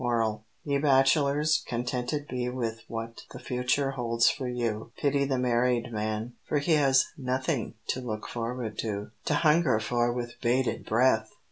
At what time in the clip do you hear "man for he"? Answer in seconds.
5.93-6.71